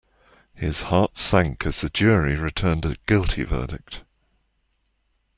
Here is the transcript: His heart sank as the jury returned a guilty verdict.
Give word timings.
His 0.55 0.81
heart 0.89 1.15
sank 1.19 1.63
as 1.63 1.81
the 1.81 1.89
jury 1.89 2.35
returned 2.35 2.87
a 2.87 2.97
guilty 3.05 3.43
verdict. 3.43 4.01